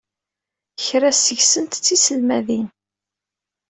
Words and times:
Kra 0.85 1.11
seg-sent 1.13 1.79
d 1.81 1.81
tiselmadin. 1.85 2.67